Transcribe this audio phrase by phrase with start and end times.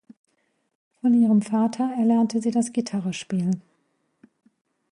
[1.01, 3.61] Von ihrem Vater erlernte sie das Gitarrespiel.